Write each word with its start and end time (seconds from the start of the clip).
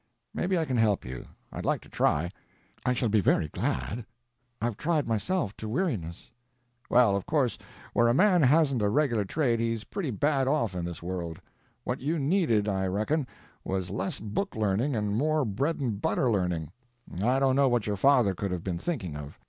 "Maybe 0.33 0.57
I 0.57 0.65
can 0.65 0.77
help 0.77 1.05
you; 1.05 1.27
I'd 1.51 1.63
like 1.63 1.79
to 1.81 1.87
try." 1.89 2.31
"I 2.83 2.91
shall 2.91 3.09
be 3.09 3.21
very 3.21 3.49
glad. 3.49 4.03
I've 4.59 4.75
tried, 4.75 5.07
myself, 5.07 5.55
to 5.57 5.69
weariness." 5.69 6.31
"Well, 6.89 7.15
of 7.15 7.27
course 7.27 7.55
where 7.93 8.07
a 8.07 8.13
man 8.15 8.41
hasn't 8.41 8.81
a 8.81 8.89
regular 8.89 9.25
trade 9.25 9.59
he's 9.59 9.83
pretty 9.83 10.09
bad 10.09 10.47
off 10.47 10.73
in 10.73 10.85
this 10.85 11.03
world. 11.03 11.39
What 11.83 11.99
you 12.01 12.17
needed, 12.17 12.67
I 12.67 12.87
reckon, 12.87 13.27
was 13.63 13.91
less 13.91 14.19
book 14.19 14.55
learning 14.55 14.95
and 14.95 15.15
more 15.15 15.45
bread 15.45 15.79
and 15.79 16.01
butter 16.01 16.31
learning. 16.31 16.71
I 17.21 17.37
don't 17.37 17.55
know 17.55 17.69
what 17.69 17.85
your 17.85 17.95
father 17.95 18.33
could 18.33 18.49
have 18.49 18.63
been 18.63 18.79
thinking 18.79 19.15
of. 19.15 19.37